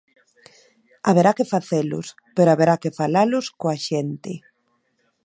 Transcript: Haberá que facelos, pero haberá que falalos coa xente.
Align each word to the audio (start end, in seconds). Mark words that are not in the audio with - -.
Haberá 1.07 1.31
que 1.37 1.49
facelos, 1.53 2.07
pero 2.35 2.51
haberá 2.51 2.75
que 2.81 2.95
falalos 2.99 3.45
coa 3.59 3.77
xente. 3.87 4.33